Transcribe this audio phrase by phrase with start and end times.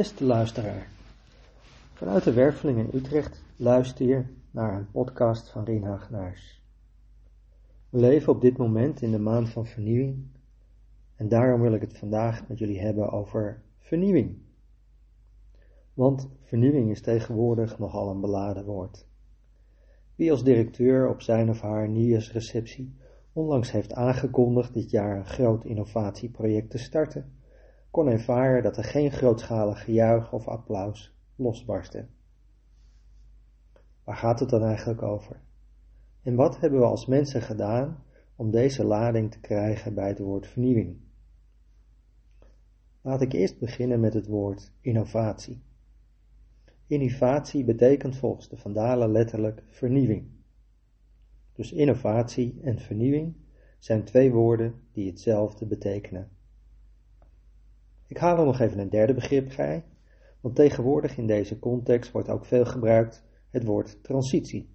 [0.00, 0.88] Beste luisteraar,
[1.92, 6.62] vanuit de Werveling in Utrecht luister je naar een podcast van Rien Hagenaars.
[7.90, 10.26] We leven op dit moment in de maand van vernieuwing
[11.16, 14.36] en daarom wil ik het vandaag met jullie hebben over vernieuwing.
[15.94, 19.06] Want vernieuwing is tegenwoordig nogal een beladen woord.
[20.14, 22.94] Wie als directeur op zijn of haar nieuwsreceptie
[23.32, 27.32] onlangs heeft aangekondigd dit jaar een groot innovatieproject te starten,
[27.90, 32.06] kon ervaren dat er geen grootschalig gejuich of applaus losbarstte.
[34.04, 35.40] Waar gaat het dan eigenlijk over?
[36.22, 38.04] En wat hebben we als mensen gedaan
[38.36, 40.96] om deze lading te krijgen bij het woord vernieuwing?
[43.02, 45.62] Laat ik eerst beginnen met het woord innovatie.
[46.86, 50.30] Innovatie betekent volgens de Vandalen letterlijk vernieuwing.
[51.52, 53.36] Dus innovatie en vernieuwing
[53.78, 56.30] zijn twee woorden die hetzelfde betekenen.
[58.10, 59.84] Ik haal er nog even een derde begrip bij,
[60.40, 64.68] want tegenwoordig in deze context wordt ook veel gebruikt het woord transitie.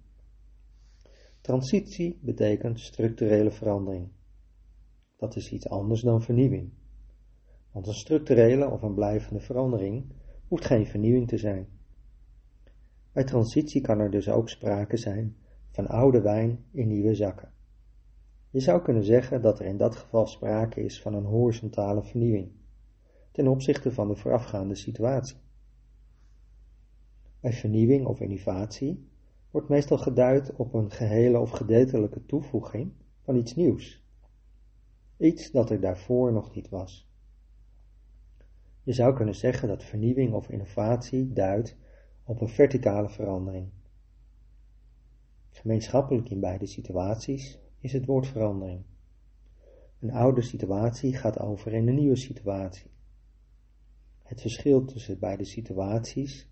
[1.40, 4.08] Transitie betekent structurele verandering.
[5.16, 6.72] Dat is iets anders dan vernieuwing.
[7.72, 10.12] Want een structurele of een blijvende verandering
[10.48, 11.68] hoeft geen vernieuwing te zijn.
[13.12, 15.36] Bij transitie kan er dus ook sprake zijn
[15.70, 17.52] van oude wijn in nieuwe zakken.
[18.50, 22.64] Je zou kunnen zeggen dat er in dat geval sprake is van een horizontale vernieuwing
[23.36, 25.36] ten opzichte van de voorafgaande situatie.
[27.40, 29.08] Bij vernieuwing of innovatie
[29.50, 32.92] wordt meestal geduid op een gehele of gedeeltelijke toevoeging
[33.22, 34.04] van iets nieuws.
[35.16, 37.08] Iets dat er daarvoor nog niet was.
[38.82, 41.76] Je zou kunnen zeggen dat vernieuwing of innovatie duidt
[42.24, 43.68] op een verticale verandering.
[45.50, 48.82] Gemeenschappelijk in beide situaties is het woord verandering.
[50.00, 52.94] Een oude situatie gaat over in een nieuwe situatie.
[54.26, 56.48] Het verschil tussen beide situaties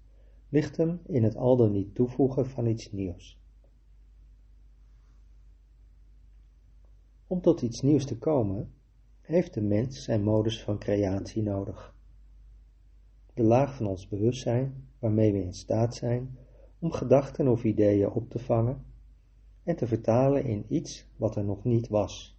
[0.49, 3.39] ligt hem in het al dan niet toevoegen van iets nieuws.
[7.27, 8.73] Om tot iets nieuws te komen,
[9.21, 11.95] heeft de mens zijn modus van creatie nodig.
[13.34, 16.39] De laag van ons bewustzijn waarmee we in staat zijn
[16.79, 18.84] om gedachten of ideeën op te vangen
[19.63, 22.39] en te vertalen in iets wat er nog niet was.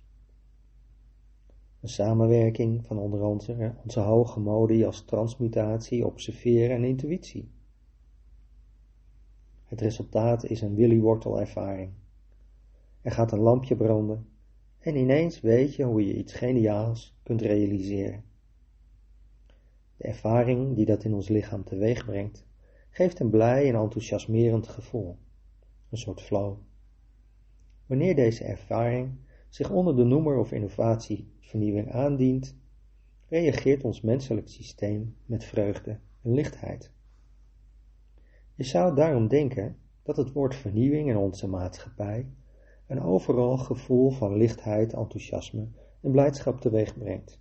[1.86, 7.52] Een samenwerking van onder andere onze hoge modi als transmutatie, observeren en intuïtie.
[9.64, 11.92] Het resultaat is een willywortel-ervaring.
[13.02, 14.28] Er gaat een lampje branden
[14.80, 18.24] en ineens weet je hoe je iets geniaals kunt realiseren.
[19.98, 22.46] De ervaring die dat in ons lichaam teweeg brengt,
[22.90, 25.18] geeft een blij en enthousiasmerend gevoel,
[25.90, 26.58] een soort flow.
[27.86, 29.12] Wanneer deze ervaring
[29.50, 30.52] zich onder de noemer of
[31.46, 32.56] innovatievernieuwing aandient,
[33.28, 36.92] reageert ons menselijk systeem met vreugde en lichtheid.
[38.56, 42.28] Je zou daarom denken dat het woord vernieuwing in onze maatschappij
[42.88, 45.68] een overal gevoel van lichtheid, enthousiasme
[46.02, 47.40] en blijdschap teweeg brengt.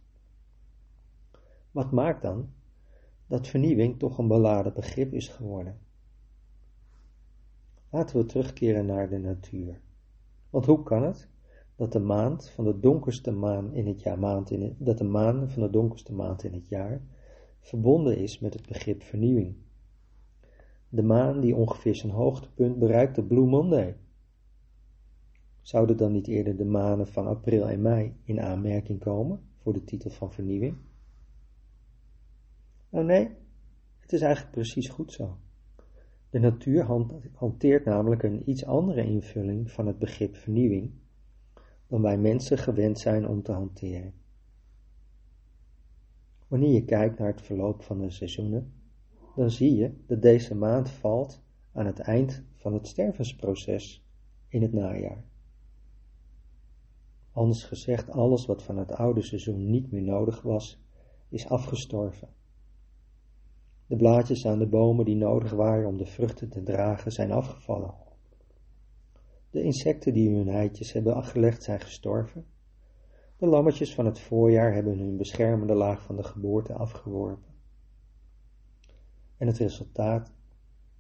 [1.71, 2.53] Wat maakt dan
[3.27, 5.79] dat vernieuwing toch een beladen begrip is geworden?
[7.91, 9.81] Laten we terugkeren naar de natuur.
[10.51, 11.29] Want hoe kan het
[11.77, 15.05] dat de maand van de donkerste maan in het jaar, maand in het, dat de
[15.05, 17.03] maan van de donkerste maand in het jaar
[17.61, 19.55] verbonden is met het begrip vernieuwing.
[20.89, 23.97] De maan die ongeveer zijn hoogtepunt bereikt op Blue Monday.
[25.61, 29.85] Zouden dan niet eerder de maanden van april en mei in aanmerking komen voor de
[29.85, 30.77] titel van vernieuwing?
[32.89, 33.31] Nou nee,
[33.99, 35.39] het is eigenlijk precies goed zo.
[36.31, 36.87] De natuur
[37.33, 40.93] hanteert namelijk een iets andere invulling van het begrip vernieuwing
[41.95, 44.15] dan wij mensen gewend zijn om te hanteren.
[46.49, 48.73] Wanneer je kijkt naar het verloop van de seizoenen,
[49.37, 51.43] dan zie je dat deze maand valt
[51.73, 54.05] aan het eind van het stervensproces
[54.49, 55.25] in het najaar.
[57.33, 60.83] Anders gezegd, alles wat van het oude seizoen niet meer nodig was,
[61.29, 62.29] is afgestorven.
[63.87, 68.04] De blaadjes aan de bomen die nodig waren om de vruchten te dragen, zijn afgevallen.
[69.55, 72.47] De insecten die hun eitjes hebben afgelegd zijn gestorven.
[73.37, 77.55] De lammetjes van het voorjaar hebben hun beschermende laag van de geboorte afgeworpen.
[79.37, 80.33] En het resultaat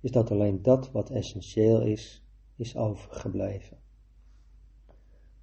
[0.01, 2.25] is dat alleen dat wat essentieel is,
[2.57, 3.79] is overgebleven.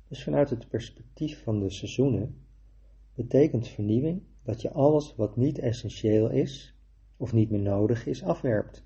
[0.08, 2.46] Dus vanuit het perspectief van de seizoenen
[3.16, 6.76] betekent vernieuwing dat je alles wat niet essentieel is
[7.18, 8.84] of niet meer nodig is afwerpt,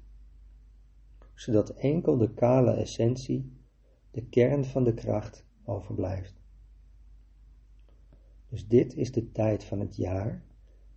[1.34, 3.54] zodat enkel de kale essentie
[4.16, 6.42] de kern van de kracht overblijft.
[8.50, 10.44] Dus dit is de tijd van het jaar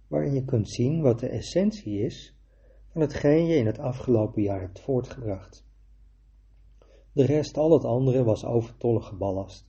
[0.08, 2.36] waarin je kunt zien wat de essentie is
[2.88, 5.66] van hetgeen je in het afgelopen jaar hebt voortgebracht.
[7.12, 9.68] De rest, al het andere, was overtollige ballast,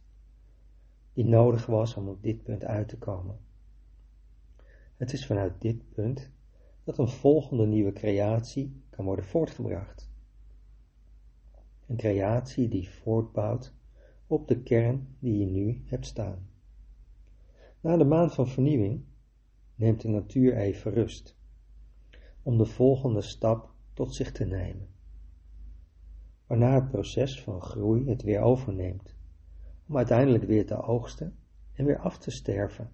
[1.14, 3.40] die nodig was om op dit punt uit te komen.
[4.96, 6.32] Het is vanuit dit punt
[6.84, 10.09] dat een volgende nieuwe creatie kan worden voortgebracht.
[11.90, 13.74] Een creatie die voortbouwt
[14.28, 16.50] op de kern die je nu hebt staan.
[17.80, 19.04] Na de maand van vernieuwing
[19.76, 21.38] neemt de natuur even rust
[22.44, 24.88] om de volgende stap tot zich te nemen,
[26.48, 29.16] waarna het proces van groei het weer overneemt,
[29.88, 31.36] om uiteindelijk weer te oogsten
[31.74, 32.92] en weer af te sterven.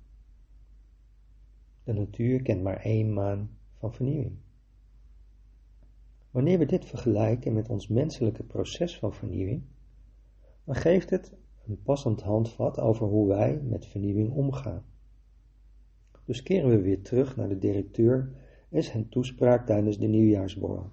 [1.83, 4.37] De natuur kent maar één maan van vernieuwing.
[6.35, 9.63] Wanneer we dit vergelijken met ons menselijke proces van vernieuwing,
[10.63, 11.33] dan geeft het
[11.67, 14.85] een passend handvat over hoe wij met vernieuwing omgaan.
[16.25, 18.31] Dus keren we weer terug naar de directeur
[18.69, 20.89] en zijn toespraak tijdens de nieuwjaarsborrel.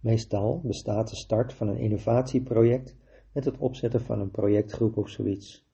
[0.00, 2.96] Meestal bestaat de start van een innovatieproject
[3.32, 5.66] met het opzetten van een projectgroep of zoiets.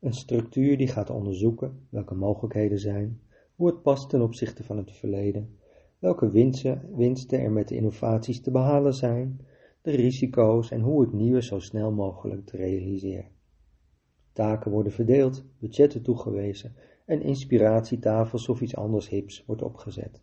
[0.00, 3.20] Een structuur die gaat onderzoeken welke mogelijkheden zijn,
[3.54, 5.58] hoe het past ten opzichte van het verleden,
[6.00, 9.40] welke winsten, er met de innovaties te behalen zijn,
[9.82, 13.30] de risico's en hoe het nieuwe zo snel mogelijk te realiseren.
[14.32, 16.74] Taken worden verdeeld, budgetten toegewezen
[17.06, 20.22] en inspiratietafels of iets anders hips wordt opgezet.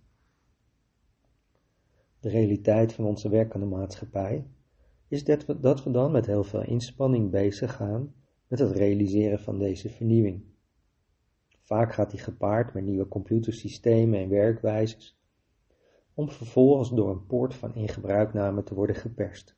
[2.20, 4.46] De realiteit van onze werkende maatschappij
[5.08, 8.14] is dat we, dat we dan met heel veel inspanning bezig gaan
[8.48, 10.44] met het realiseren van deze vernieuwing.
[11.62, 15.17] Vaak gaat die gepaard met nieuwe computersystemen en werkwijzes,
[16.18, 19.56] om vervolgens door een poort van ingebruikname te worden geperst,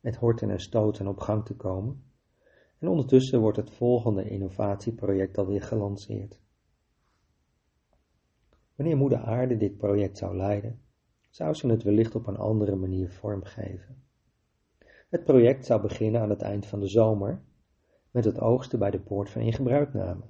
[0.00, 2.02] met horten en stoten op gang te komen,
[2.78, 6.40] en ondertussen wordt het volgende innovatieproject alweer gelanceerd.
[8.74, 10.80] Wanneer Moeder Aarde dit project zou leiden,
[11.30, 14.02] zou ze het wellicht op een andere manier vormgeven.
[15.08, 17.42] Het project zou beginnen aan het eind van de zomer,
[18.10, 20.24] met het oogsten bij de poort van ingebruikname.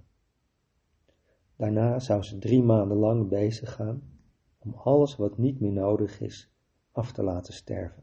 [1.57, 4.17] Daarna zou ze drie maanden lang bezig gaan
[4.59, 6.53] om alles wat niet meer nodig is
[6.93, 8.03] af te laten sterven.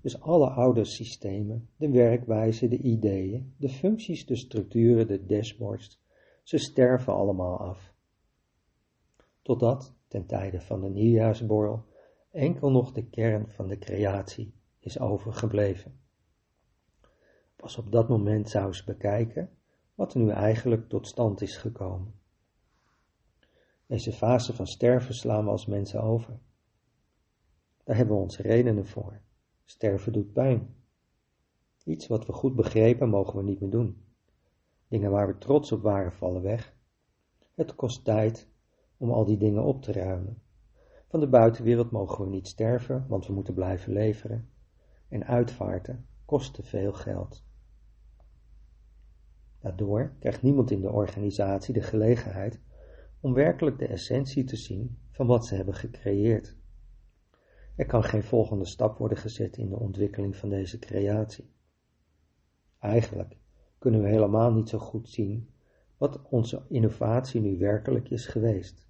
[0.00, 6.00] Dus alle oude systemen, de werkwijze, de ideeën, de functies, de structuren, de dashboards,
[6.42, 7.92] ze sterven allemaal af.
[9.42, 11.84] Totdat, ten tijde van de nieuwjaarsborrel,
[12.30, 16.00] enkel nog de kern van de creatie is overgebleven.
[17.56, 19.50] Pas op dat moment zou ze bekijken
[19.94, 22.17] wat er nu eigenlijk tot stand is gekomen.
[23.88, 26.38] Deze fase van sterven slaan we als mensen over.
[27.84, 29.20] Daar hebben we onze redenen voor.
[29.64, 30.74] Sterven doet pijn.
[31.84, 34.04] Iets wat we goed begrepen mogen we niet meer doen.
[34.88, 36.74] Dingen waar we trots op waren vallen weg.
[37.54, 38.48] Het kost tijd
[38.96, 40.42] om al die dingen op te ruimen.
[41.06, 44.50] Van de buitenwereld mogen we niet sterven, want we moeten blijven leveren.
[45.08, 47.44] En uitvaarten kost te veel geld.
[49.58, 52.60] Daardoor krijgt niemand in de organisatie de gelegenheid
[53.20, 56.56] om werkelijk de essentie te zien van wat ze hebben gecreëerd.
[57.76, 61.50] Er kan geen volgende stap worden gezet in de ontwikkeling van deze creatie.
[62.78, 63.38] Eigenlijk
[63.78, 65.50] kunnen we helemaal niet zo goed zien
[65.96, 68.88] wat onze innovatie nu werkelijk is geweest.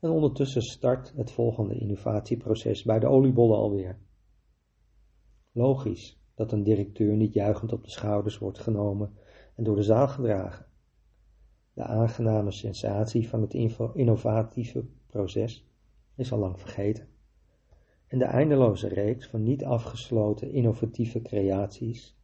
[0.00, 3.98] En ondertussen start het volgende innovatieproces bij de oliebollen alweer.
[5.52, 9.12] Logisch dat een directeur niet juichend op de schouders wordt genomen
[9.54, 10.66] en door de zaal gedragen.
[11.74, 13.54] De aangename sensatie van het
[13.94, 15.66] innovatieve proces
[16.14, 17.08] is al lang vergeten.
[18.06, 22.16] En de eindeloze reeks van niet afgesloten innovatieve creaties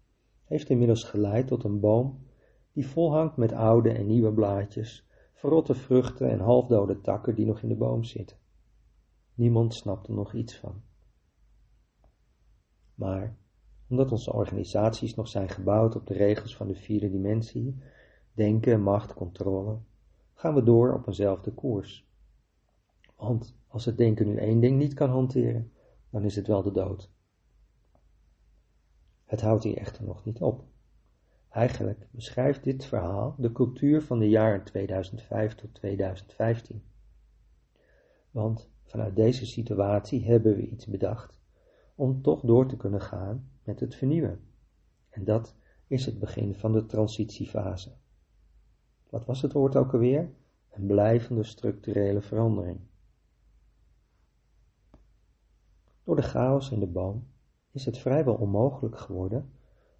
[0.44, 2.26] heeft inmiddels geleid tot een boom
[2.72, 7.68] die volhangt met oude en nieuwe blaadjes, verrotte vruchten en halfdode takken die nog in
[7.68, 8.36] de boom zitten.
[9.34, 10.82] Niemand snapt er nog iets van.
[12.94, 13.36] Maar
[13.88, 17.82] omdat onze organisaties nog zijn gebouwd op de regels van de vierde dimensie,
[18.38, 19.78] denken, macht, controle,
[20.34, 22.08] gaan we door op eenzelfde koers.
[23.16, 25.72] Want als het denken nu één ding niet kan hanteren,
[26.10, 27.10] dan is het wel de dood.
[29.24, 30.64] Het houdt hier echter nog niet op.
[31.48, 36.82] Eigenlijk beschrijft dit verhaal de cultuur van de jaren 2005 tot 2015.
[38.30, 41.40] Want vanuit deze situatie hebben we iets bedacht
[41.94, 44.40] om toch door te kunnen gaan met het vernieuwen.
[45.08, 45.54] En dat
[45.86, 47.96] is het begin van de transitiefase.
[49.10, 50.30] Wat was het woord ook alweer?
[50.70, 52.80] Een blijvende structurele verandering.
[56.04, 57.26] Door de chaos in de boom
[57.70, 59.52] is het vrijwel onmogelijk geworden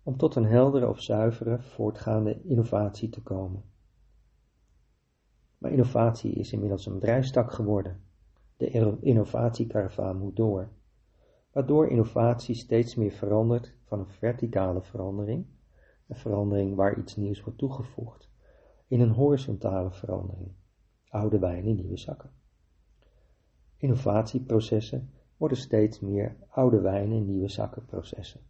[0.03, 3.63] om tot een heldere of zuivere voortgaande innovatie te komen.
[5.59, 8.01] Maar innovatie is inmiddels een bedrijfstak geworden.
[8.57, 10.69] De innovatiekaravaan moet door,
[11.53, 15.47] waardoor innovatie steeds meer verandert van een verticale verandering,
[16.07, 18.29] een verandering waar iets nieuws wordt toegevoegd,
[18.89, 20.53] in een horizontale verandering,
[21.09, 22.31] oude wijn in nieuwe zakken.
[23.77, 28.41] Innovatieprocessen worden steeds meer oude wijn in nieuwe zakken processen.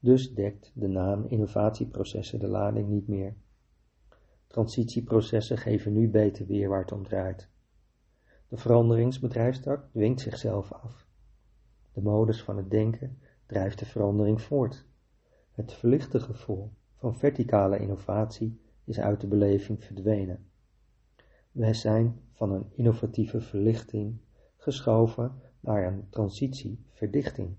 [0.00, 3.36] Dus dekt de naam innovatieprocessen de lading niet meer.
[4.46, 7.48] Transitieprocessen geven nu beter weer waar het om draait.
[8.48, 11.06] De veranderingsbedrijfstak dwingt zichzelf af.
[11.92, 14.86] De modus van het denken drijft de verandering voort.
[15.50, 20.46] Het verlichte gevoel van verticale innovatie is uit de beleving verdwenen.
[21.52, 24.20] Wij zijn van een innovatieve verlichting
[24.56, 27.56] geschoven naar een transitie verdichting.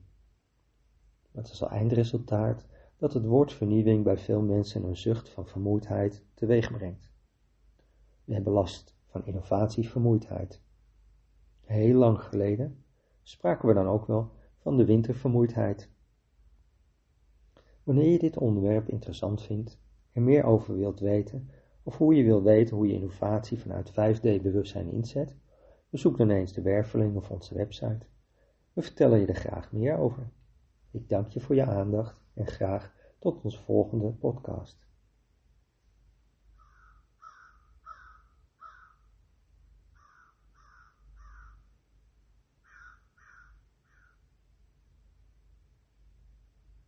[1.32, 2.66] Het is eindresultaat
[2.98, 7.12] dat het woord vernieuwing bij veel mensen een zucht van vermoeidheid teweeg brengt.
[8.24, 10.62] We hebben last van innovatievermoeidheid.
[11.62, 12.84] Heel lang geleden
[13.24, 15.90] spraken we dan ook wel van de wintervermoeidheid.
[17.84, 19.80] Wanneer je dit onderwerp interessant vindt
[20.12, 21.50] en meer over wilt weten,
[21.84, 25.36] of hoe je wilt weten hoe je innovatie vanuit 5D-bewustzijn inzet,
[25.90, 28.06] bezoek dan eens de Werveling of onze website.
[28.74, 30.30] We vertellen je er graag meer over.
[30.92, 34.89] Ik dank je voor je aandacht en graag tot onze volgende podcast.